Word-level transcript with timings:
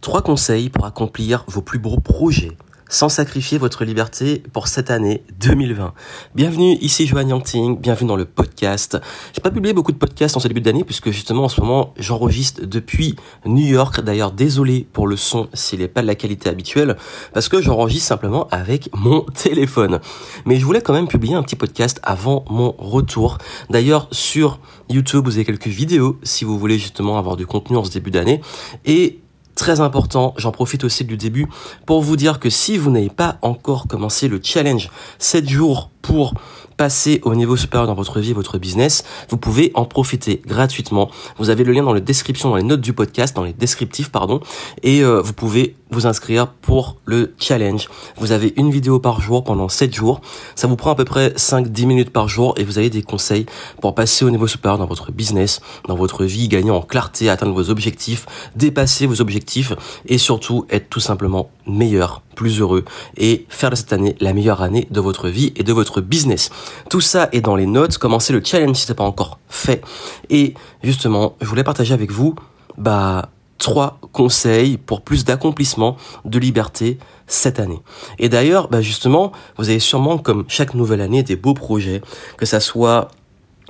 Trois 0.00 0.22
conseils 0.22 0.68
pour 0.68 0.86
accomplir 0.86 1.44
vos 1.48 1.60
plus 1.60 1.80
beaux 1.80 1.98
projets 1.98 2.56
sans 2.88 3.08
sacrifier 3.08 3.58
votre 3.58 3.84
liberté 3.84 4.42
pour 4.52 4.68
cette 4.68 4.90
année 4.90 5.22
2020. 5.40 5.92
Bienvenue, 6.34 6.78
ici 6.80 7.06
Joanne 7.06 7.28
Yangting, 7.28 7.78
bienvenue 7.78 8.08
dans 8.08 8.16
le 8.16 8.24
podcast. 8.24 8.98
J'ai 9.34 9.42
pas 9.42 9.50
publié 9.50 9.74
beaucoup 9.74 9.92
de 9.92 9.98
podcasts 9.98 10.36
en 10.36 10.40
ce 10.40 10.48
début 10.48 10.60
d'année 10.60 10.84
puisque 10.84 11.10
justement 11.10 11.44
en 11.44 11.48
ce 11.48 11.60
moment 11.60 11.92
j'enregistre 11.98 12.64
depuis 12.64 13.16
New 13.44 13.66
York. 13.66 14.00
D'ailleurs 14.00 14.32
désolé 14.32 14.86
pour 14.92 15.06
le 15.06 15.16
son 15.16 15.48
s'il 15.52 15.80
n'est 15.80 15.88
pas 15.88 16.00
de 16.00 16.06
la 16.06 16.14
qualité 16.14 16.48
habituelle 16.48 16.96
parce 17.34 17.48
que 17.48 17.60
j'enregistre 17.60 18.06
simplement 18.06 18.48
avec 18.50 18.88
mon 18.94 19.20
téléphone. 19.34 20.00
Mais 20.46 20.56
je 20.56 20.64
voulais 20.64 20.80
quand 20.80 20.94
même 20.94 21.08
publier 21.08 21.34
un 21.34 21.42
petit 21.42 21.56
podcast 21.56 22.00
avant 22.02 22.44
mon 22.48 22.72
retour. 22.78 23.38
D'ailleurs 23.68 24.08
sur 24.12 24.60
YouTube 24.88 25.26
vous 25.26 25.34
avez 25.34 25.44
quelques 25.44 25.66
vidéos 25.66 26.18
si 26.22 26.44
vous 26.44 26.58
voulez 26.58 26.78
justement 26.78 27.18
avoir 27.18 27.36
du 27.36 27.46
contenu 27.46 27.76
en 27.76 27.84
ce 27.84 27.90
début 27.90 28.10
d'année 28.10 28.40
et 28.86 29.18
Très 29.58 29.80
important, 29.80 30.34
j'en 30.36 30.52
profite 30.52 30.84
aussi 30.84 31.04
du 31.04 31.16
début 31.16 31.48
pour 31.84 32.00
vous 32.00 32.14
dire 32.14 32.38
que 32.38 32.48
si 32.48 32.78
vous 32.78 32.92
n'avez 32.92 33.10
pas 33.10 33.38
encore 33.42 33.88
commencé 33.88 34.28
le 34.28 34.38
challenge 34.40 34.88
7 35.18 35.48
jours 35.48 35.90
pour 36.00 36.34
passer 36.78 37.20
au 37.24 37.34
niveau 37.34 37.56
supérieur 37.56 37.86
dans 37.86 37.94
votre 37.94 38.20
vie, 38.20 38.32
votre 38.32 38.56
business, 38.56 39.04
vous 39.28 39.36
pouvez 39.36 39.72
en 39.74 39.84
profiter 39.84 40.40
gratuitement. 40.46 41.10
Vous 41.36 41.50
avez 41.50 41.64
le 41.64 41.72
lien 41.72 41.82
dans 41.82 41.92
la 41.92 42.00
description, 42.00 42.48
dans 42.48 42.56
les 42.56 42.62
notes 42.62 42.80
du 42.80 42.94
podcast, 42.94 43.36
dans 43.36 43.44
les 43.44 43.52
descriptifs, 43.52 44.10
pardon, 44.10 44.40
et 44.82 45.02
euh, 45.02 45.20
vous 45.20 45.32
pouvez 45.34 45.74
vous 45.90 46.06
inscrire 46.06 46.46
pour 46.46 46.96
le 47.04 47.34
challenge. 47.38 47.88
Vous 48.16 48.32
avez 48.32 48.54
une 48.56 48.70
vidéo 48.70 49.00
par 49.00 49.20
jour 49.20 49.42
pendant 49.42 49.68
7 49.68 49.94
jours. 49.94 50.20
Ça 50.54 50.66
vous 50.66 50.76
prend 50.76 50.92
à 50.92 50.94
peu 50.94 51.04
près 51.04 51.30
5-10 51.30 51.86
minutes 51.86 52.10
par 52.10 52.28
jour 52.28 52.54
et 52.56 52.64
vous 52.64 52.78
avez 52.78 52.90
des 52.90 53.02
conseils 53.02 53.46
pour 53.80 53.94
passer 53.94 54.24
au 54.24 54.30
niveau 54.30 54.46
supérieur 54.46 54.78
dans 54.78 54.86
votre 54.86 55.10
business, 55.12 55.60
dans 55.88 55.96
votre 55.96 56.24
vie, 56.24 56.48
gagner 56.48 56.70
en 56.70 56.82
clarté, 56.82 57.28
atteindre 57.28 57.54
vos 57.54 57.70
objectifs, 57.70 58.26
dépasser 58.54 59.06
vos 59.06 59.20
objectifs 59.20 59.72
et 60.06 60.18
surtout 60.18 60.66
être 60.70 60.88
tout 60.88 61.00
simplement 61.00 61.50
meilleur 61.68 62.22
plus 62.34 62.60
heureux 62.60 62.84
et 63.16 63.46
faire 63.48 63.70
de 63.70 63.76
cette 63.76 63.92
année 63.92 64.16
la 64.20 64.32
meilleure 64.32 64.62
année 64.62 64.86
de 64.90 65.00
votre 65.00 65.28
vie 65.28 65.52
et 65.56 65.62
de 65.62 65.72
votre 65.72 66.00
business. 66.00 66.50
Tout 66.88 67.00
ça 67.00 67.28
est 67.32 67.40
dans 67.40 67.56
les 67.56 67.66
notes. 67.66 67.98
Commencez 67.98 68.32
le 68.32 68.42
challenge 68.44 68.76
si 68.76 68.86
ce 68.86 68.92
n'est 68.92 68.96
pas 68.96 69.04
encore 69.04 69.38
fait? 69.48 69.82
Et 70.30 70.54
justement, 70.82 71.36
je 71.40 71.46
voulais 71.46 71.64
partager 71.64 71.94
avec 71.94 72.10
vous, 72.10 72.34
bah, 72.76 73.28
trois 73.58 73.98
conseils 74.12 74.76
pour 74.76 75.02
plus 75.02 75.24
d'accomplissement, 75.24 75.96
de 76.24 76.38
liberté 76.38 76.98
cette 77.26 77.60
année. 77.60 77.80
Et 78.18 78.28
d'ailleurs, 78.28 78.68
bah 78.68 78.80
justement, 78.80 79.32
vous 79.58 79.68
avez 79.68 79.80
sûrement, 79.80 80.16
comme 80.16 80.44
chaque 80.48 80.74
nouvelle 80.74 81.00
année, 81.00 81.22
des 81.22 81.36
beaux 81.36 81.54
projets, 81.54 82.00
que 82.36 82.46
ça 82.46 82.60
soit 82.60 83.08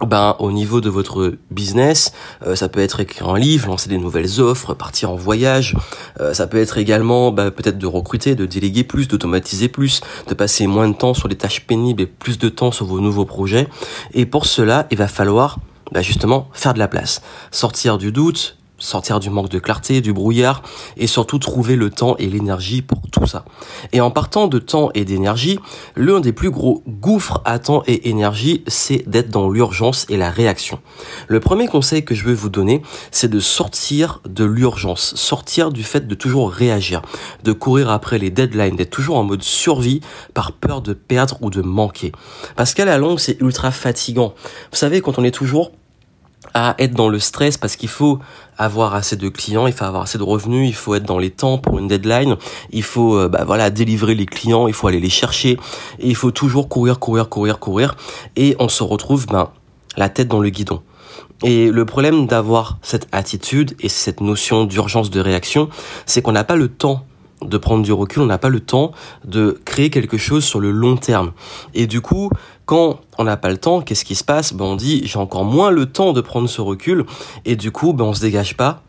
ben 0.06 0.36
au 0.38 0.52
niveau 0.52 0.80
de 0.80 0.88
votre 0.88 1.34
business, 1.50 2.12
euh, 2.46 2.54
ça 2.54 2.68
peut 2.68 2.80
être 2.80 3.00
écrire 3.00 3.30
un 3.30 3.38
livre, 3.38 3.68
lancer 3.68 3.88
des 3.88 3.98
nouvelles 3.98 4.40
offres, 4.40 4.74
partir 4.74 5.10
en 5.10 5.16
voyage. 5.16 5.76
Euh, 6.20 6.34
ça 6.34 6.46
peut 6.46 6.58
être 6.58 6.78
également 6.78 7.32
ben, 7.32 7.50
peut-être 7.50 7.78
de 7.78 7.86
recruter, 7.86 8.34
de 8.34 8.46
déléguer 8.46 8.84
plus, 8.84 9.08
d'automatiser 9.08 9.68
plus, 9.68 10.00
de 10.28 10.34
passer 10.34 10.66
moins 10.66 10.88
de 10.88 10.94
temps 10.94 11.14
sur 11.14 11.26
les 11.28 11.36
tâches 11.36 11.66
pénibles 11.66 12.02
et 12.02 12.06
plus 12.06 12.38
de 12.38 12.48
temps 12.48 12.70
sur 12.70 12.86
vos 12.86 13.00
nouveaux 13.00 13.24
projets. 13.24 13.68
Et 14.14 14.24
pour 14.24 14.46
cela, 14.46 14.86
il 14.90 14.98
va 14.98 15.08
falloir 15.08 15.58
ben, 15.92 16.02
justement 16.02 16.48
faire 16.52 16.74
de 16.74 16.78
la 16.78 16.88
place, 16.88 17.22
sortir 17.50 17.98
du 17.98 18.12
doute, 18.12 18.57
sortir 18.78 19.20
du 19.20 19.30
manque 19.30 19.48
de 19.48 19.58
clarté, 19.58 20.00
du 20.00 20.12
brouillard, 20.12 20.62
et 20.96 21.06
surtout 21.06 21.38
trouver 21.38 21.76
le 21.76 21.90
temps 21.90 22.16
et 22.18 22.26
l'énergie 22.26 22.82
pour 22.82 23.02
tout 23.10 23.26
ça. 23.26 23.44
Et 23.92 24.00
en 24.00 24.10
partant 24.10 24.46
de 24.46 24.58
temps 24.58 24.90
et 24.94 25.04
d'énergie, 25.04 25.58
l'un 25.96 26.20
des 26.20 26.32
plus 26.32 26.50
gros 26.50 26.82
gouffres 26.86 27.42
à 27.44 27.58
temps 27.58 27.82
et 27.86 28.08
énergie, 28.08 28.62
c'est 28.66 29.08
d'être 29.08 29.30
dans 29.30 29.50
l'urgence 29.50 30.06
et 30.08 30.16
la 30.16 30.30
réaction. 30.30 30.78
Le 31.26 31.40
premier 31.40 31.66
conseil 31.66 32.04
que 32.04 32.14
je 32.14 32.24
veux 32.24 32.34
vous 32.34 32.48
donner, 32.48 32.82
c'est 33.10 33.28
de 33.28 33.40
sortir 33.40 34.20
de 34.28 34.44
l'urgence, 34.44 35.14
sortir 35.16 35.70
du 35.70 35.82
fait 35.82 36.06
de 36.06 36.14
toujours 36.14 36.50
réagir, 36.50 37.02
de 37.44 37.52
courir 37.52 37.90
après 37.90 38.18
les 38.18 38.30
deadlines, 38.30 38.76
d'être 38.76 38.90
toujours 38.90 39.16
en 39.16 39.24
mode 39.24 39.42
survie 39.42 40.00
par 40.34 40.52
peur 40.52 40.82
de 40.82 40.92
perdre 40.92 41.38
ou 41.40 41.50
de 41.50 41.62
manquer. 41.62 42.12
Parce 42.56 42.74
qu'à 42.74 42.84
la 42.84 42.98
longue, 42.98 43.18
c'est 43.18 43.40
ultra 43.40 43.70
fatigant. 43.70 44.34
Vous 44.70 44.76
savez, 44.78 45.00
quand 45.00 45.18
on 45.18 45.24
est 45.24 45.30
toujours 45.30 45.72
à 46.54 46.74
être 46.78 46.94
dans 46.94 47.08
le 47.08 47.18
stress 47.18 47.56
parce 47.56 47.76
qu'il 47.76 47.88
faut 47.88 48.18
avoir 48.56 48.94
assez 48.94 49.16
de 49.16 49.28
clients, 49.28 49.66
il 49.66 49.72
faut 49.72 49.84
avoir 49.84 50.02
assez 50.02 50.18
de 50.18 50.22
revenus, 50.22 50.68
il 50.68 50.74
faut 50.74 50.94
être 50.94 51.04
dans 51.04 51.18
les 51.18 51.30
temps 51.30 51.58
pour 51.58 51.78
une 51.78 51.88
deadline, 51.88 52.36
il 52.70 52.82
faut 52.82 53.16
euh, 53.16 53.28
bah, 53.28 53.44
voilà 53.46 53.70
délivrer 53.70 54.14
les 54.14 54.26
clients, 54.26 54.66
il 54.66 54.74
faut 54.74 54.88
aller 54.88 55.00
les 55.00 55.10
chercher 55.10 55.58
il 56.00 56.16
faut 56.16 56.30
toujours 56.30 56.68
courir, 56.68 56.98
courir, 56.98 57.28
courir, 57.28 57.58
courir 57.58 57.96
et 58.36 58.56
on 58.58 58.68
se 58.68 58.82
retrouve 58.82 59.26
ben 59.26 59.50
la 59.96 60.08
tête 60.08 60.28
dans 60.28 60.40
le 60.40 60.50
guidon. 60.50 60.82
Et 61.44 61.70
le 61.70 61.84
problème 61.84 62.26
d'avoir 62.26 62.78
cette 62.82 63.06
attitude 63.12 63.76
et 63.80 63.88
cette 63.88 64.20
notion 64.20 64.64
d'urgence 64.64 65.10
de 65.10 65.20
réaction, 65.20 65.68
c'est 66.06 66.22
qu'on 66.22 66.32
n'a 66.32 66.44
pas 66.44 66.56
le 66.56 66.68
temps 66.68 67.04
de 67.42 67.56
prendre 67.56 67.84
du 67.84 67.92
recul, 67.92 68.22
on 68.22 68.26
n'a 68.26 68.38
pas 68.38 68.48
le 68.48 68.60
temps 68.60 68.90
de 69.24 69.60
créer 69.64 69.90
quelque 69.90 70.18
chose 70.18 70.44
sur 70.44 70.58
le 70.58 70.72
long 70.72 70.96
terme. 70.96 71.32
Et 71.74 71.86
du 71.86 72.00
coup, 72.00 72.30
quand 72.68 73.00
on 73.16 73.24
n'a 73.24 73.38
pas 73.38 73.48
le 73.48 73.56
temps, 73.56 73.80
qu'est-ce 73.80 74.04
qui 74.04 74.14
se 74.14 74.22
passe? 74.22 74.52
Ben 74.52 74.66
On 74.66 74.76
dit 74.76 75.00
j'ai 75.06 75.18
encore 75.18 75.44
moins 75.44 75.70
le 75.70 75.86
temps 75.86 76.12
de 76.12 76.20
prendre 76.20 76.50
ce 76.50 76.60
recul. 76.60 77.06
Et 77.46 77.56
du 77.56 77.72
coup 77.72 77.94
ben 77.94 78.04
on 78.04 78.12
se 78.12 78.20
dégage 78.20 78.58
pas 78.58 78.82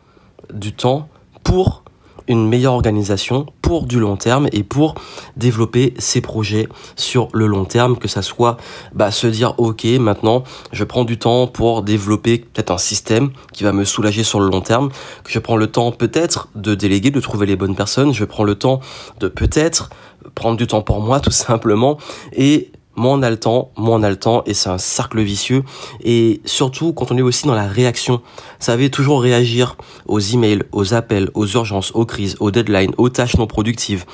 du 0.54 0.74
temps 0.74 1.08
pour 1.46 1.84
une 2.28 2.46
meilleure 2.50 2.74
organisation 2.74 3.46
pour 3.62 3.86
du 3.86 3.98
long 3.98 4.18
terme 4.18 4.50
et 4.52 4.64
pour 4.64 4.96
développer 5.38 5.94
ses 5.98 6.20
projets 6.20 6.68
sur 6.98 7.30
le 7.32 7.48
long 7.48 7.64
terme, 7.64 7.98
que 7.98 8.10
ça 8.10 8.22
soit 8.22 8.58
bah, 8.94 9.12
se 9.12 9.28
dire 9.28 9.54
ok 9.58 9.86
maintenant 9.98 10.44
je 10.74 10.84
prends 10.84 11.06
du 11.06 11.18
temps 11.18 11.48
pour 11.48 11.82
développer 11.82 12.40
peut-être 12.40 12.72
un 12.72 12.78
système 12.78 13.32
qui 13.54 13.64
va 13.64 13.72
me 13.72 13.86
soulager 13.86 14.26
sur 14.26 14.42
le 14.42 14.48
long 14.48 14.62
terme, 14.62 14.90
que 15.24 15.32
je 15.32 15.40
prends 15.40 15.56
le 15.56 15.68
temps 15.68 15.94
peut-être 15.94 16.50
de 16.54 16.76
déléguer, 16.76 17.12
de 17.12 17.22
trouver 17.22 17.46
les 17.46 17.56
bonnes 17.56 17.78
personnes, 17.78 18.14
je 18.14 18.26
prends 18.26 18.44
le 18.44 18.56
temps 18.56 18.82
de 19.22 19.30
peut-être 19.30 19.90
prendre 20.36 20.58
du 20.58 20.68
temps 20.68 20.82
pour 20.82 21.00
moi 21.00 21.20
tout 21.22 21.32
simplement. 21.32 21.98
Et 22.34 22.74
moins 23.00 23.18
on 23.18 23.24
a 23.24 23.30
le 23.30 23.40
temps, 23.40 23.72
moins 23.78 24.00
on 24.00 24.04
a 24.04 24.10
le 24.10 24.18
temps, 24.18 24.44
et 24.46 24.54
c'est 24.54 24.70
un 24.70 24.78
cercle 24.78 25.22
vicieux. 25.22 25.64
Et 26.04 26.42
surtout, 26.46 26.94
quand 26.94 27.12
on 27.12 27.18
est 27.18 27.22
aussi 27.22 27.48
dans 27.48 27.56
la 27.56 27.68
réaction, 27.68 28.18
vous 28.18 28.66
savez, 28.66 28.92
toujours 28.92 29.22
réagir 29.22 29.78
aux 30.06 30.20
emails, 30.20 30.64
aux 30.72 30.94
appels, 30.94 31.32
aux 31.34 31.48
urgences, 31.48 31.92
aux 31.96 32.06
crises, 32.06 32.36
aux 32.40 32.52
deadlines, 32.52 32.94
aux 32.98 33.10
tâches 33.10 33.38
non 33.38 33.48
productives 33.48 34.06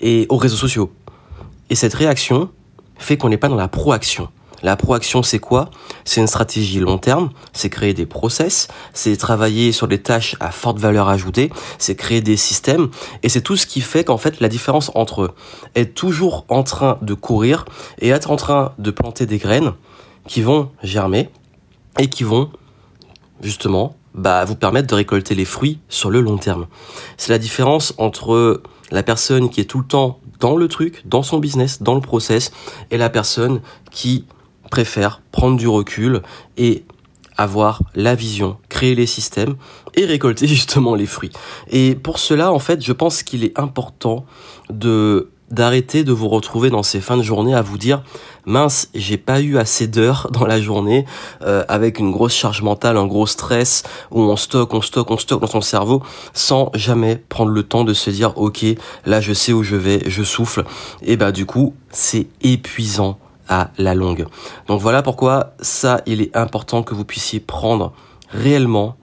et 0.00 0.26
aux 0.28 0.36
réseaux 0.36 0.56
sociaux. 0.56 0.90
Et 1.70 1.74
cette 1.74 1.94
réaction 1.94 2.50
fait 2.98 3.16
qu'on 3.16 3.28
n'est 3.28 3.38
pas 3.38 3.48
dans 3.48 3.56
la 3.56 3.68
proaction. 3.68 4.28
La 4.62 4.76
proaction, 4.76 5.22
c'est 5.22 5.38
quoi? 5.38 5.70
C'est 6.04 6.20
une 6.20 6.26
stratégie 6.26 6.78
long 6.78 6.98
terme, 6.98 7.30
c'est 7.52 7.68
créer 7.68 7.94
des 7.94 8.06
process, 8.06 8.68
c'est 8.92 9.16
travailler 9.16 9.72
sur 9.72 9.88
des 9.88 10.00
tâches 10.00 10.36
à 10.40 10.50
forte 10.50 10.78
valeur 10.78 11.08
ajoutée, 11.08 11.50
c'est 11.78 11.96
créer 11.96 12.20
des 12.20 12.36
systèmes, 12.36 12.88
et 13.22 13.28
c'est 13.28 13.40
tout 13.40 13.56
ce 13.56 13.66
qui 13.66 13.80
fait 13.80 14.04
qu'en 14.04 14.18
fait 14.18 14.40
la 14.40 14.48
différence 14.48 14.90
entre 14.94 15.34
être 15.74 15.94
toujours 15.94 16.44
en 16.48 16.62
train 16.62 16.98
de 17.02 17.14
courir 17.14 17.64
et 18.00 18.08
être 18.08 18.30
en 18.30 18.36
train 18.36 18.72
de 18.78 18.90
planter 18.90 19.26
des 19.26 19.38
graines 19.38 19.72
qui 20.28 20.42
vont 20.42 20.70
germer 20.82 21.30
et 21.98 22.08
qui 22.08 22.22
vont 22.22 22.50
justement 23.40 23.96
bah, 24.14 24.44
vous 24.44 24.54
permettre 24.54 24.88
de 24.88 24.94
récolter 24.94 25.34
les 25.34 25.44
fruits 25.44 25.78
sur 25.88 26.10
le 26.10 26.20
long 26.20 26.38
terme. 26.38 26.66
C'est 27.16 27.32
la 27.32 27.38
différence 27.38 27.94
entre 27.98 28.62
la 28.90 29.02
personne 29.02 29.48
qui 29.48 29.60
est 29.60 29.64
tout 29.64 29.78
le 29.78 29.86
temps 29.86 30.20
dans 30.38 30.56
le 30.56 30.68
truc, 30.68 31.02
dans 31.06 31.22
son 31.22 31.38
business, 31.38 31.82
dans 31.82 31.94
le 31.94 32.00
process, 32.00 32.52
et 32.90 32.98
la 32.98 33.08
personne 33.08 33.60
qui 33.90 34.26
préfère 34.72 35.20
prendre 35.32 35.58
du 35.58 35.68
recul 35.68 36.22
et 36.56 36.84
avoir 37.36 37.82
la 37.94 38.14
vision, 38.14 38.56
créer 38.70 38.94
les 38.94 39.04
systèmes 39.04 39.56
et 39.94 40.06
récolter 40.06 40.46
justement 40.56 40.94
les 40.94 41.04
fruits. 41.04 41.30
Et 41.68 41.94
pour 41.94 42.18
cela, 42.18 42.50
en 42.50 42.58
fait, 42.58 42.82
je 42.82 42.92
pense 42.92 43.22
qu'il 43.22 43.44
est 43.44 43.58
important 43.58 44.24
de 44.70 45.28
d'arrêter 45.50 46.02
de 46.02 46.12
vous 46.12 46.30
retrouver 46.30 46.70
dans 46.70 46.82
ces 46.82 47.02
fins 47.02 47.18
de 47.18 47.22
journée 47.22 47.54
à 47.54 47.60
vous 47.60 47.76
dire 47.76 48.02
mince 48.46 48.88
j'ai 48.94 49.18
pas 49.18 49.42
eu 49.42 49.58
assez 49.58 49.86
d'heures 49.86 50.28
dans 50.32 50.46
la 50.46 50.58
journée 50.58 51.04
euh, 51.42 51.62
avec 51.68 51.98
une 51.98 52.10
grosse 52.10 52.32
charge 52.32 52.62
mentale 52.62 52.96
un 52.96 53.04
gros 53.04 53.26
stress 53.26 53.82
où 54.10 54.22
on 54.22 54.36
stocke 54.36 54.72
on 54.72 54.80
stocke 54.80 55.10
on 55.10 55.18
stocke 55.18 55.42
dans 55.42 55.46
son 55.46 55.60
cerveau 55.60 56.02
sans 56.32 56.70
jamais 56.72 57.22
prendre 57.28 57.50
le 57.50 57.64
temps 57.64 57.84
de 57.84 57.92
se 57.92 58.08
dire 58.08 58.32
ok 58.38 58.64
là 59.04 59.20
je 59.20 59.34
sais 59.34 59.52
où 59.52 59.62
je 59.62 59.76
vais 59.76 60.00
je 60.06 60.22
souffle 60.22 60.64
et 61.02 61.18
bah 61.18 61.32
du 61.32 61.44
coup 61.44 61.74
c'est 61.90 62.28
épuisant 62.40 63.18
à 63.48 63.70
la 63.78 63.94
longue. 63.94 64.26
Donc 64.66 64.80
voilà 64.80 65.02
pourquoi 65.02 65.54
ça, 65.60 66.00
il 66.06 66.20
est 66.20 66.36
important 66.36 66.82
que 66.82 66.94
vous 66.94 67.04
puissiez 67.04 67.40
prendre 67.40 67.92
réellement 68.30 68.96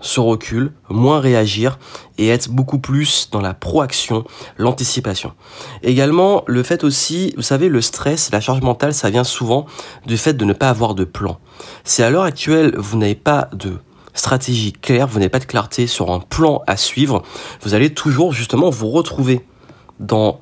ce 0.00 0.20
recul, 0.20 0.72
moins 0.88 1.20
réagir 1.20 1.78
et 2.18 2.28
être 2.28 2.50
beaucoup 2.50 2.78
plus 2.78 3.30
dans 3.30 3.40
la 3.40 3.54
proaction, 3.54 4.24
l'anticipation. 4.56 5.32
Également, 5.82 6.44
le 6.46 6.62
fait 6.62 6.84
aussi, 6.84 7.34
vous 7.36 7.42
savez, 7.42 7.68
le 7.68 7.80
stress, 7.80 8.30
la 8.30 8.40
charge 8.40 8.60
mentale, 8.60 8.94
ça 8.94 9.10
vient 9.10 9.24
souvent 9.24 9.66
du 10.06 10.16
fait 10.16 10.34
de 10.34 10.44
ne 10.44 10.52
pas 10.52 10.68
avoir 10.68 10.94
de 10.94 11.04
plan. 11.04 11.38
Si 11.84 12.02
à 12.02 12.10
l'heure 12.10 12.22
actuelle, 12.22 12.74
vous 12.76 12.96
n'avez 12.96 13.16
pas 13.16 13.48
de 13.52 13.78
stratégie 14.14 14.72
claire, 14.72 15.06
vous 15.06 15.18
n'avez 15.18 15.28
pas 15.28 15.38
de 15.38 15.44
clarté 15.44 15.86
sur 15.86 16.10
un 16.10 16.20
plan 16.20 16.62
à 16.66 16.76
suivre, 16.76 17.22
vous 17.62 17.74
allez 17.74 17.92
toujours 17.92 18.32
justement 18.32 18.70
vous 18.70 18.90
retrouver 18.90 19.44
dans 20.00 20.40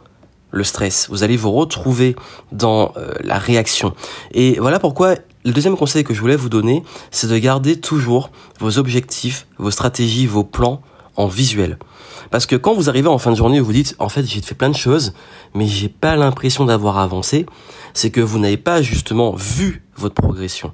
le 0.57 0.65
stress, 0.65 1.09
vous 1.11 1.23
allez 1.23 1.37
vous 1.37 1.53
retrouver 1.53 2.17
dans 2.53 2.93
euh, 2.97 3.13
la 3.23 3.39
réaction. 3.39 3.95
Et 4.33 4.59
voilà 4.59 4.79
pourquoi 4.79 5.17
le 5.45 5.53
deuxième 5.53 5.77
conseil 5.77 6.03
que 6.03 6.13
je 6.13 6.21
voulais 6.21 6.37
vous 6.37 6.49
donner, 6.49 6.83
c'est 7.11 7.29
de 7.29 7.39
garder 7.39 7.79
toujours 7.79 8.31
vos 8.59 8.79
objectifs, 8.79 9.47
vos 9.59 9.71
stratégies, 9.71 10.27
vos 10.27 10.43
plans 10.43 10.83
en 11.17 11.29
visuel. 11.29 11.79
Parce 12.31 12.47
que 12.47 12.57
quand 12.57 12.75
vous 12.75 12.89
arrivez 12.89 13.09
en 13.09 13.19
fin 13.19 13.31
de 13.31 13.37
journée, 13.37 13.61
vous 13.61 13.73
dites, 13.73 13.95
en 13.99 14.09
fait, 14.09 14.25
j'ai 14.25 14.43
fait 14.43 14.55
plein 14.55 14.71
de 14.71 14.77
choses, 14.77 15.13
mais 15.55 15.67
j'ai 15.67 15.89
pas 15.89 16.17
l'impression 16.17 16.65
d'avoir 16.65 16.99
avancé, 16.99 17.47
c'est 17.95 18.11
que 18.11 18.21
vous 18.21 18.39
n'avez 18.39 18.57
pas 18.57 18.83
justement 18.83 19.35
vu 19.37 19.85
votre 19.97 20.15
progression. 20.15 20.73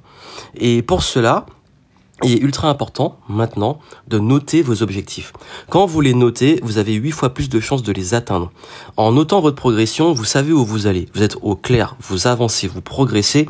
Et 0.55 0.81
pour 0.81 1.03
cela, 1.03 1.45
il 2.23 2.33
est 2.33 2.41
ultra 2.41 2.69
important 2.69 3.17
maintenant 3.27 3.79
de 4.07 4.19
noter 4.19 4.61
vos 4.61 4.81
objectifs. 4.81 5.33
Quand 5.69 5.85
vous 5.85 6.01
les 6.01 6.13
notez, 6.13 6.59
vous 6.63 6.77
avez 6.77 6.93
8 6.93 7.11
fois 7.11 7.33
plus 7.33 7.49
de 7.49 7.59
chances 7.59 7.83
de 7.83 7.91
les 7.91 8.13
atteindre. 8.13 8.51
En 8.97 9.11
notant 9.11 9.41
votre 9.41 9.55
progression, 9.55 10.13
vous 10.13 10.25
savez 10.25 10.51
où 10.51 10.63
vous 10.63 10.87
allez. 10.87 11.07
Vous 11.13 11.23
êtes 11.23 11.37
au 11.41 11.55
clair, 11.55 11.95
vous 12.01 12.27
avancez, 12.27 12.67
vous 12.67 12.81
progressez 12.81 13.47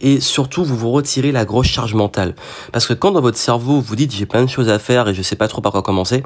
et 0.00 0.20
surtout 0.20 0.64
vous 0.64 0.76
vous 0.76 0.90
retirez 0.90 1.32
la 1.32 1.44
grosse 1.44 1.66
charge 1.66 1.94
mentale. 1.94 2.34
Parce 2.72 2.86
que 2.86 2.94
quand 2.94 3.12
dans 3.12 3.20
votre 3.20 3.38
cerveau 3.38 3.80
vous 3.80 3.96
dites 3.96 4.12
j'ai 4.12 4.26
plein 4.26 4.44
de 4.44 4.50
choses 4.50 4.68
à 4.68 4.78
faire 4.78 5.08
et 5.08 5.14
je 5.14 5.22
sais 5.22 5.36
pas 5.36 5.48
trop 5.48 5.60
par 5.60 5.72
quoi 5.72 5.82
commencer, 5.82 6.22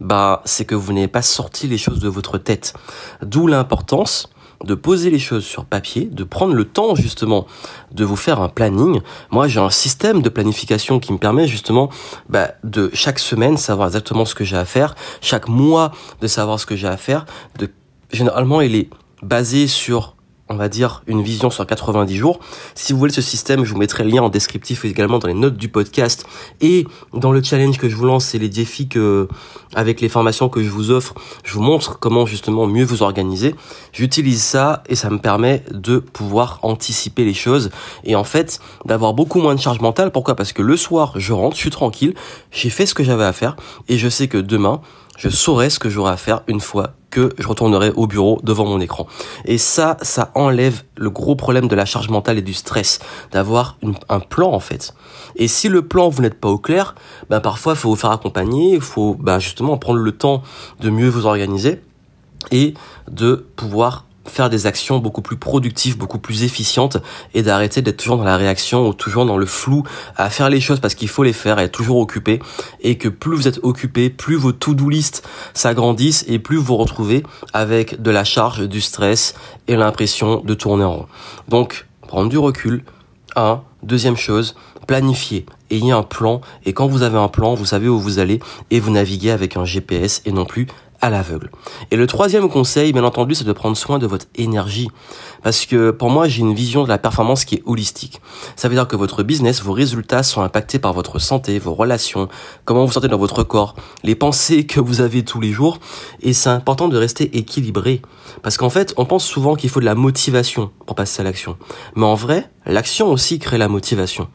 bah 0.00 0.42
c'est 0.44 0.64
que 0.64 0.74
vous 0.74 0.92
n'avez 0.92 1.08
pas 1.08 1.22
sorti 1.22 1.66
les 1.66 1.78
choses 1.78 2.00
de 2.00 2.08
votre 2.08 2.38
tête. 2.38 2.74
D'où 3.22 3.46
l'importance 3.46 4.30
de 4.64 4.74
poser 4.74 5.10
les 5.10 5.18
choses 5.18 5.44
sur 5.44 5.64
papier, 5.64 6.04
de 6.04 6.24
prendre 6.24 6.54
le 6.54 6.64
temps 6.64 6.94
justement 6.94 7.46
de 7.92 8.04
vous 8.04 8.16
faire 8.16 8.40
un 8.40 8.48
planning. 8.48 9.00
Moi, 9.30 9.48
j'ai 9.48 9.60
un 9.60 9.70
système 9.70 10.22
de 10.22 10.28
planification 10.28 10.98
qui 10.98 11.12
me 11.12 11.18
permet 11.18 11.46
justement 11.46 11.90
bah, 12.28 12.52
de 12.64 12.90
chaque 12.94 13.18
semaine 13.18 13.56
savoir 13.56 13.88
exactement 13.88 14.24
ce 14.24 14.34
que 14.34 14.44
j'ai 14.44 14.56
à 14.56 14.64
faire, 14.64 14.94
chaque 15.20 15.48
mois 15.48 15.92
de 16.20 16.26
savoir 16.26 16.58
ce 16.60 16.66
que 16.66 16.76
j'ai 16.76 16.88
à 16.88 16.96
faire. 16.96 17.26
De... 17.58 17.70
Généralement, 18.12 18.60
il 18.60 18.74
est 18.74 18.90
basé 19.22 19.66
sur 19.66 20.16
on 20.52 20.56
va 20.56 20.68
dire, 20.68 21.02
une 21.06 21.22
vision 21.22 21.50
sur 21.50 21.66
90 21.66 22.16
jours. 22.16 22.38
Si 22.74 22.92
vous 22.92 22.98
voulez 22.98 23.12
ce 23.12 23.22
système, 23.22 23.64
je 23.64 23.72
vous 23.72 23.78
mettrai 23.78 24.04
le 24.04 24.10
lien 24.10 24.22
en 24.22 24.28
descriptif 24.28 24.84
également 24.84 25.18
dans 25.18 25.28
les 25.28 25.34
notes 25.34 25.56
du 25.56 25.68
podcast 25.68 26.26
et 26.60 26.86
dans 27.14 27.32
le 27.32 27.42
challenge 27.42 27.78
que 27.78 27.88
je 27.88 27.96
vous 27.96 28.04
lance 28.04 28.34
et 28.34 28.38
les 28.38 28.48
défis 28.48 28.88
que, 28.88 29.28
avec 29.74 30.00
les 30.00 30.08
formations 30.08 30.48
que 30.48 30.62
je 30.62 30.68
vous 30.68 30.90
offre, 30.90 31.14
je 31.44 31.54
vous 31.54 31.62
montre 31.62 31.98
comment 31.98 32.26
justement 32.26 32.66
mieux 32.66 32.84
vous 32.84 33.02
organiser. 33.02 33.54
J'utilise 33.92 34.42
ça 34.42 34.82
et 34.88 34.94
ça 34.94 35.08
me 35.08 35.18
permet 35.18 35.64
de 35.70 35.98
pouvoir 35.98 36.58
anticiper 36.62 37.24
les 37.24 37.34
choses 37.34 37.70
et 38.04 38.14
en 38.14 38.24
fait 38.24 38.60
d'avoir 38.84 39.14
beaucoup 39.14 39.40
moins 39.40 39.54
de 39.54 39.60
charge 39.60 39.80
mentale. 39.80 40.10
Pourquoi? 40.12 40.36
Parce 40.36 40.52
que 40.52 40.62
le 40.62 40.76
soir, 40.76 41.14
je 41.16 41.32
rentre, 41.32 41.56
je 41.56 41.62
suis 41.62 41.70
tranquille, 41.70 42.14
j'ai 42.50 42.70
fait 42.70 42.84
ce 42.84 42.94
que 42.94 43.04
j'avais 43.04 43.24
à 43.24 43.32
faire 43.32 43.56
et 43.88 43.96
je 43.96 44.08
sais 44.08 44.28
que 44.28 44.38
demain, 44.38 44.80
je 45.22 45.28
saurai 45.28 45.70
ce 45.70 45.78
que 45.78 45.88
j'aurai 45.88 46.10
à 46.10 46.16
faire 46.16 46.42
une 46.48 46.58
fois 46.58 46.94
que 47.10 47.32
je 47.38 47.46
retournerai 47.46 47.92
au 47.94 48.08
bureau 48.08 48.40
devant 48.42 48.64
mon 48.64 48.80
écran. 48.80 49.06
Et 49.44 49.56
ça, 49.56 49.96
ça 50.02 50.32
enlève 50.34 50.82
le 50.96 51.10
gros 51.10 51.36
problème 51.36 51.68
de 51.68 51.76
la 51.76 51.84
charge 51.84 52.08
mentale 52.08 52.38
et 52.38 52.42
du 52.42 52.54
stress, 52.54 52.98
d'avoir 53.30 53.78
un 54.08 54.18
plan 54.18 54.50
en 54.52 54.58
fait. 54.58 54.94
Et 55.36 55.46
si 55.46 55.68
le 55.68 55.82
plan 55.82 56.08
vous 56.08 56.22
n'êtes 56.22 56.40
pas 56.40 56.48
au 56.48 56.58
clair, 56.58 56.96
ben 57.30 57.38
parfois 57.38 57.74
il 57.74 57.76
faut 57.76 57.90
vous 57.90 57.96
faire 57.96 58.10
accompagner, 58.10 58.74
il 58.74 58.80
faut 58.80 59.14
ben 59.14 59.38
justement 59.38 59.78
prendre 59.78 60.00
le 60.00 60.10
temps 60.10 60.42
de 60.80 60.90
mieux 60.90 61.08
vous 61.08 61.26
organiser 61.26 61.80
et 62.50 62.74
de 63.08 63.46
pouvoir 63.54 64.06
faire 64.32 64.50
des 64.50 64.66
actions 64.66 64.98
beaucoup 64.98 65.22
plus 65.22 65.36
productives, 65.36 65.98
beaucoup 65.98 66.18
plus 66.18 66.42
efficientes 66.42 66.96
et 67.34 67.42
d'arrêter 67.42 67.82
d'être 67.82 67.98
toujours 67.98 68.16
dans 68.16 68.24
la 68.24 68.36
réaction 68.38 68.88
ou 68.88 68.94
toujours 68.94 69.26
dans 69.26 69.36
le 69.36 69.46
flou 69.46 69.84
à 70.16 70.30
faire 70.30 70.48
les 70.48 70.60
choses 70.60 70.80
parce 70.80 70.94
qu'il 70.94 71.08
faut 71.08 71.22
les 71.22 71.34
faire, 71.34 71.58
être 71.58 71.72
toujours 71.72 71.98
occupé 71.98 72.40
et 72.80 72.96
que 72.96 73.08
plus 73.08 73.36
vous 73.36 73.46
êtes 73.46 73.60
occupé, 73.62 74.08
plus 74.08 74.36
vos 74.36 74.52
to-do 74.52 74.88
list 74.88 75.28
s'agrandissent 75.52 76.24
et 76.28 76.38
plus 76.38 76.56
vous 76.56 76.64
vous 76.64 76.76
retrouvez 76.76 77.22
avec 77.52 78.00
de 78.00 78.10
la 78.10 78.24
charge, 78.24 78.68
du 78.68 78.80
stress 78.80 79.34
et 79.68 79.76
l'impression 79.76 80.40
de 80.40 80.54
tourner 80.54 80.84
en 80.84 80.92
rond. 80.92 81.06
Donc, 81.48 81.86
prendre 82.08 82.30
du 82.30 82.38
recul. 82.38 82.84
Un, 83.36 83.62
deuxième 83.82 84.16
chose, 84.16 84.54
planifier, 84.86 85.46
ayez 85.70 85.92
un 85.92 86.02
plan 86.02 86.40
et 86.64 86.72
quand 86.72 86.86
vous 86.86 87.02
avez 87.02 87.18
un 87.18 87.28
plan, 87.28 87.54
vous 87.54 87.66
savez 87.66 87.88
où 87.88 87.98
vous 87.98 88.18
allez 88.18 88.40
et 88.70 88.80
vous 88.80 88.90
naviguez 88.90 89.30
avec 89.30 89.56
un 89.56 89.64
GPS 89.64 90.22
et 90.24 90.32
non 90.32 90.44
plus 90.44 90.66
à 91.02 91.10
l'aveugle. 91.10 91.50
Et 91.90 91.96
le 91.96 92.06
troisième 92.06 92.48
conseil, 92.48 92.92
bien 92.92 93.04
entendu, 93.04 93.34
c'est 93.34 93.44
de 93.44 93.52
prendre 93.52 93.76
soin 93.76 93.98
de 93.98 94.06
votre 94.06 94.26
énergie. 94.36 94.88
Parce 95.42 95.66
que 95.66 95.90
pour 95.90 96.10
moi, 96.10 96.28
j'ai 96.28 96.40
une 96.40 96.54
vision 96.54 96.84
de 96.84 96.88
la 96.88 96.96
performance 96.96 97.44
qui 97.44 97.56
est 97.56 97.62
holistique. 97.66 98.20
Ça 98.54 98.68
veut 98.68 98.76
dire 98.76 98.86
que 98.86 98.94
votre 98.94 99.24
business, 99.24 99.62
vos 99.62 99.72
résultats 99.72 100.22
sont 100.22 100.42
impactés 100.42 100.78
par 100.78 100.92
votre 100.92 101.18
santé, 101.18 101.58
vos 101.58 101.74
relations, 101.74 102.28
comment 102.64 102.84
vous 102.84 102.92
sentez 102.92 103.08
dans 103.08 103.18
votre 103.18 103.42
corps, 103.42 103.74
les 104.04 104.14
pensées 104.14 104.64
que 104.64 104.78
vous 104.78 105.00
avez 105.00 105.24
tous 105.24 105.40
les 105.40 105.50
jours. 105.50 105.80
Et 106.20 106.32
c'est 106.32 106.50
important 106.50 106.86
de 106.86 106.96
rester 106.96 107.36
équilibré. 107.36 108.00
Parce 108.42 108.56
qu'en 108.56 108.70
fait, 108.70 108.94
on 108.96 109.04
pense 109.04 109.24
souvent 109.24 109.56
qu'il 109.56 109.70
faut 109.70 109.80
de 109.80 109.84
la 109.84 109.96
motivation 109.96 110.70
pour 110.86 110.94
passer 110.94 111.20
à 111.20 111.24
l'action. 111.24 111.58
Mais 111.96 112.06
en 112.06 112.14
vrai, 112.14 112.48
l'action 112.64 113.10
aussi 113.10 113.40
crée 113.40 113.58
la 113.58 113.68
motivation. 113.68 114.28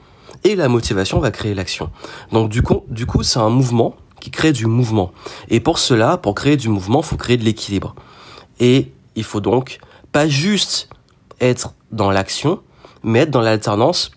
Et 0.43 0.55
la 0.55 0.67
motivation 0.67 1.19
va 1.19 1.31
créer 1.31 1.55
l'action. 1.55 1.89
Donc 2.33 2.49
du 2.49 2.61
coup, 2.61 2.83
du 2.89 3.05
coup, 3.05 3.23
c'est 3.23 3.39
un 3.39 3.49
mouvement 3.49 3.95
qui 4.19 4.31
crée 4.31 4.51
du 4.51 4.65
mouvement. 4.65 5.11
Et 5.49 5.59
pour 5.59 5.79
cela, 5.79 6.17
pour 6.17 6.35
créer 6.35 6.57
du 6.57 6.69
mouvement, 6.69 7.01
il 7.01 7.05
faut 7.05 7.17
créer 7.17 7.37
de 7.37 7.43
l'équilibre. 7.43 7.95
Et 8.59 8.91
il 9.15 9.23
faut 9.23 9.41
donc 9.41 9.79
pas 10.11 10.27
juste 10.27 10.89
être 11.39 11.73
dans 11.91 12.11
l'action, 12.11 12.61
mais 13.03 13.19
être 13.19 13.31
dans 13.31 13.41
l'alternance 13.41 14.11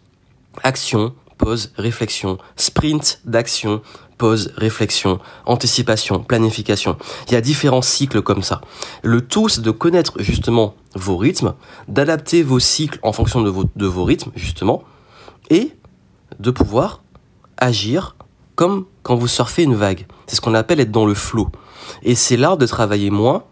action, 0.62 1.14
pause, 1.38 1.72
réflexion, 1.76 2.38
sprint 2.56 3.20
d'action, 3.24 3.82
pause, 4.18 4.52
réflexion, 4.56 5.18
anticipation, 5.46 6.20
planification. 6.20 6.96
Il 7.28 7.32
y 7.32 7.36
a 7.36 7.40
différents 7.40 7.82
cycles 7.82 8.20
comme 8.20 8.42
ça. 8.42 8.60
Le 9.02 9.22
tout, 9.22 9.48
c'est 9.48 9.62
de 9.62 9.70
connaître 9.70 10.20
justement 10.20 10.74
vos 10.94 11.16
rythmes, 11.16 11.54
d'adapter 11.88 12.42
vos 12.42 12.58
cycles 12.58 12.98
en 13.02 13.12
fonction 13.12 13.40
de 13.40 13.48
vos, 13.48 13.64
de 13.74 13.86
vos 13.86 14.04
rythmes, 14.04 14.32
justement, 14.36 14.82
et 15.48 15.74
de 16.38 16.50
pouvoir 16.50 17.02
agir 17.56 18.16
comme 18.60 18.84
quand 19.02 19.16
vous 19.16 19.26
surfez 19.26 19.62
une 19.62 19.74
vague. 19.74 20.04
C'est 20.26 20.36
ce 20.36 20.42
qu'on 20.42 20.52
appelle 20.52 20.80
être 20.80 20.90
dans 20.90 21.06
le 21.06 21.14
flot. 21.14 21.48
Et 22.02 22.14
c'est 22.14 22.36
l'art 22.36 22.58
de 22.58 22.66
travailler 22.66 23.08
moins, 23.08 23.44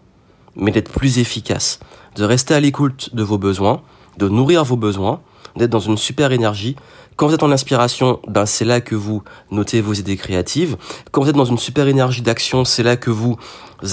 mais 0.54 0.70
d'être 0.70 0.92
plus 0.92 1.18
efficace. 1.18 1.80
De 2.16 2.24
rester 2.24 2.52
à 2.52 2.60
l'écoute 2.60 3.14
de 3.14 3.22
vos 3.22 3.38
besoins, 3.38 3.80
de 4.18 4.28
nourrir 4.28 4.64
vos 4.64 4.76
besoins, 4.76 5.22
d'être 5.56 5.70
dans 5.70 5.78
une 5.80 5.96
super 5.96 6.30
énergie. 6.30 6.76
Quand 7.16 7.26
vous 7.26 7.32
êtes 7.32 7.42
en 7.42 7.50
inspiration, 7.50 8.20
ben 8.28 8.44
c'est 8.44 8.66
là 8.66 8.82
que 8.82 8.94
vous 8.94 9.22
notez 9.50 9.80
vos 9.80 9.94
idées 9.94 10.18
créatives. 10.18 10.76
Quand 11.10 11.22
vous 11.22 11.30
êtes 11.30 11.36
dans 11.36 11.46
une 11.46 11.56
super 11.56 11.88
énergie 11.88 12.20
d'action, 12.20 12.66
c'est 12.66 12.82
là 12.82 12.96
que 12.96 13.10
vous 13.10 13.38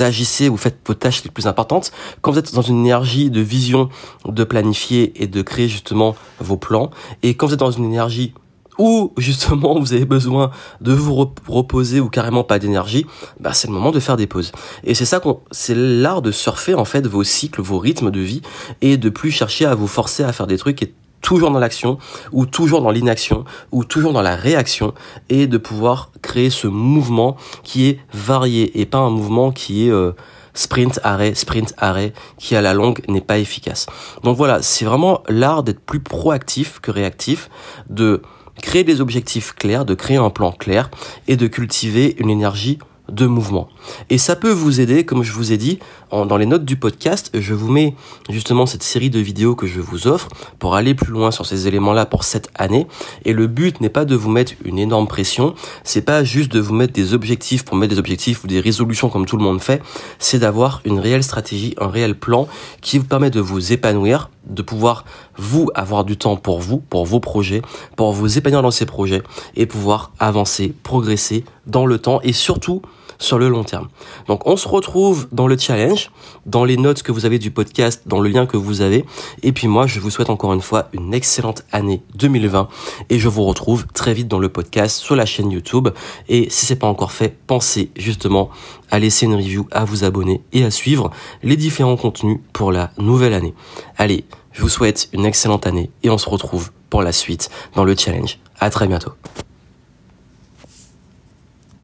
agissez, 0.02 0.50
vous 0.50 0.58
faites 0.58 0.80
vos 0.86 0.96
tâches 0.96 1.24
les 1.24 1.32
plus 1.32 1.48
importantes. 1.48 1.94
Quand 2.20 2.34
vous 2.34 2.40
êtes 2.40 2.54
dans 2.54 2.62
une 2.62 2.82
énergie 2.82 3.30
de 3.30 3.40
vision, 3.40 3.88
de 4.26 4.44
planifier 4.44 5.14
et 5.24 5.28
de 5.28 5.42
créer 5.42 5.70
justement 5.70 6.14
vos 6.42 6.58
plans. 6.58 6.90
Et 7.24 7.36
quand 7.36 7.48
vous 7.48 7.54
êtes 7.54 7.60
dans 7.60 7.72
une 7.72 7.86
énergie 7.86 8.34
ou 8.78 9.14
justement 9.18 9.80
vous 9.80 9.94
avez 9.94 10.06
besoin 10.06 10.52
de 10.82 10.94
vous 10.94 11.32
reposer 11.48 12.00
ou 12.00 12.10
carrément 12.10 12.44
pas 12.44 12.60
d'énergie, 12.60 13.06
bah 13.40 13.54
c'est 13.54 13.68
le 13.68 13.74
moment 13.74 13.92
de 13.92 14.00
faire 14.00 14.18
des 14.18 14.28
pauses. 14.28 14.52
Et 14.84 14.94
c'est 14.94 15.06
ça 15.06 15.20
qu'on, 15.20 15.40
c'est 15.52 15.76
l'art 15.76 16.22
de 16.22 16.32
surfer 16.32 16.74
en 16.74 16.86
fait 16.86 17.08
vos 17.08 17.24
cycles, 17.24 17.62
vos 17.62 17.80
rythmes 17.80 18.12
de 18.12 18.20
vie 18.20 18.42
et 18.82 18.98
de 18.98 19.10
plus 19.10 19.32
chercher 19.32 19.66
à 19.66 19.76
vous 19.76 19.88
forcer 19.88 20.24
à 20.24 20.34
faire 20.34 20.48
des 20.48 20.58
trucs 20.58 20.82
est 20.82 20.94
toujours 21.22 21.50
dans 21.50 21.60
l'action 21.60 21.98
ou 22.32 22.46
toujours 22.46 22.82
dans 22.82 22.92
l'inaction 22.92 23.46
ou 23.72 23.84
toujours 23.84 24.14
dans 24.14 24.22
la 24.22 24.36
réaction 24.36 24.94
et 25.30 25.48
de 25.48 25.58
pouvoir 25.58 26.12
créer 26.22 26.52
ce 26.52 26.68
mouvement 26.68 27.36
qui 27.64 27.88
est 27.88 28.00
varié 28.14 28.80
et 28.80 28.86
pas 28.86 29.00
un 29.00 29.10
mouvement 29.10 29.52
qui 29.52 29.88
est 29.88 29.92
euh, 29.92 30.12
sprint 30.54 31.00
arrêt 31.04 31.34
sprint 31.34 31.74
arrêt 31.78 32.14
qui 32.38 32.56
à 32.56 32.62
la 32.62 32.76
longue 32.76 33.02
n'est 33.08 33.22
pas 33.22 33.40
efficace. 33.40 33.88
Donc 34.24 34.38
voilà, 34.38 34.62
c'est 34.62 34.86
vraiment 34.86 35.24
l'art 35.28 35.64
d'être 35.64 35.80
plus 35.80 36.00
proactif 36.00 36.80
que 36.80 36.92
réactif 36.92 37.50
de 37.90 38.22
créer 38.66 38.84
des 38.84 39.00
objectifs 39.00 39.54
clairs, 39.54 39.86
de 39.86 39.94
créer 39.94 40.18
un 40.18 40.32
plan 40.32 40.52
clair 40.52 40.90
et 41.28 41.38
de 41.38 41.48
cultiver 41.48 42.16
une 42.18 42.32
énergie 42.32 42.80
de 43.10 43.26
mouvement. 43.26 43.68
Et 44.10 44.18
ça 44.18 44.36
peut 44.36 44.52
vous 44.52 44.82
aider, 44.82 45.06
comme 45.06 45.24
je 45.24 45.32
vous 45.32 45.52
ai 45.52 45.58
dit, 45.58 45.80
dans 46.12 46.38
les 46.38 46.46
notes 46.46 46.66
du 46.66 46.78
podcast, 46.78 47.30
je 47.34 47.54
vous 47.54 47.72
mets 47.72 47.96
justement 48.30 48.66
cette 48.66 48.84
série 48.84 49.10
de 49.10 49.20
vidéos 49.20 49.56
que 49.56 49.68
je 49.68 49.82
vous 49.82 50.08
offre 50.08 50.30
pour 50.60 50.76
aller 50.76 50.96
plus 50.96 51.12
loin 51.12 51.32
sur 51.32 51.46
ces 51.46 51.68
éléments-là 51.68 52.06
pour 52.06 52.24
cette 52.24 52.50
année. 52.56 52.88
Et 53.26 53.34
le 53.34 53.48
but 53.48 53.82
n'est 53.82 53.90
pas 53.90 54.06
de 54.06 54.16
vous 54.16 54.30
mettre 54.30 54.54
une 54.64 54.80
énorme 54.80 55.08
pression, 55.08 55.56
c'est 55.84 56.04
pas 56.04 56.24
juste 56.24 56.52
de 56.52 56.60
vous 56.60 56.74
mettre 56.74 56.94
des 56.94 57.14
objectifs 57.14 57.66
pour 57.66 57.76
mettre 57.76 57.94
des 57.94 58.00
objectifs 58.00 58.44
ou 58.44 58.48
des 58.48 58.60
résolutions 58.60 59.10
comme 59.10 59.26
tout 59.26 59.38
le 59.38 59.44
monde 59.44 59.62
fait, 59.62 59.82
c'est 60.20 60.40
d'avoir 60.40 60.82
une 60.86 61.00
réelle 61.00 61.24
stratégie, 61.24 61.76
un 61.80 61.90
réel 61.90 62.16
plan 62.16 62.48
qui 62.82 62.98
vous 62.98 63.06
permet 63.06 63.30
de 63.30 63.40
vous 63.40 63.74
épanouir, 63.74 64.30
de 64.48 64.62
pouvoir 64.62 65.06
vous 65.38 65.70
avoir 65.74 66.06
du 66.06 66.18
temps 66.18 66.38
pour 66.38 66.60
vous, 66.60 66.78
pour 66.78 67.06
vos 67.06 67.20
projets, 67.20 67.62
pour 67.96 68.14
vous 68.14 68.38
épanouir 68.38 68.62
dans 68.62 68.72
ces 68.72 68.86
projets 68.86 69.24
et 69.56 69.66
pouvoir 69.66 70.12
avancer, 70.20 70.74
progresser 70.84 71.44
dans 71.68 71.86
le 71.86 72.00
temps 72.00 72.20
et 72.24 72.34
surtout 72.34 72.82
sur 73.18 73.38
le 73.38 73.50
long 73.50 73.64
terme. 73.64 73.88
Donc 74.28 74.46
on 74.46 74.58
se 74.58 74.68
retrouve 74.68 75.28
dans 75.32 75.48
le 75.48 75.58
challenge, 75.58 76.12
dans 76.46 76.66
les 76.66 76.78
notes 76.78 77.04
que 77.04 77.12
vous 77.12 77.26
avez 77.26 77.40
du 77.40 77.52
podcast, 77.52 78.04
dans 78.06 78.20
le 78.20 78.30
lien 78.30 78.46
que 78.46 78.58
vous 78.58 78.82
avez. 78.82 79.06
Et 79.44 79.52
puis 79.52 79.68
moi, 79.68 79.88
je 79.88 80.00
vous 80.00 80.10
souhaite 80.10 80.30
encore 80.30 80.54
une 80.54 80.62
fois 80.62 80.90
une 80.94 81.14
excellente 81.14 81.64
année 81.72 82.02
2020 82.16 82.68
et 83.10 83.20
je 83.20 83.28
vous 83.28 83.44
retrouve 83.44 83.86
très 83.94 84.14
vite 84.14 84.28
dans 84.28 84.40
le 84.40 84.50
podcast 84.50 84.98
sur 84.98 85.16
la 85.16 85.26
chaîne 85.26 85.52
YouTube. 85.52 85.90
Et 86.28 86.50
si 86.50 86.66
c'est 86.66 86.76
pas 86.76 86.88
encore 86.88 87.12
fait, 87.12 87.38
pensez 87.48 87.92
justement 87.96 88.50
à 88.92 89.00
laisser 89.00 89.26
une 89.26 89.36
review, 89.36 89.68
à 89.72 89.86
vous 89.86 90.04
abonner 90.04 90.42
et 90.54 90.64
à 90.64 90.72
suivre 90.72 91.10
les 91.44 91.58
différents 91.58 91.98
contenus 91.98 92.40
pour 92.54 92.72
la 92.72 92.92
nouvelle 92.98 93.34
année. 93.34 93.54
Allez, 93.98 94.26
je 94.52 94.62
vous 94.62 94.70
souhaite 94.70 95.10
une 95.14 95.26
excellente 95.26 95.68
année 95.68 95.90
et 96.04 96.10
on 96.10 96.18
se 96.18 96.30
retrouve 96.30 96.72
pour 96.90 97.02
la 97.02 97.12
suite 97.12 97.50
dans 97.76 97.84
le 97.84 97.96
challenge. 97.96 98.40
À 98.60 98.70
très 98.70 98.88
bientôt. 98.88 99.12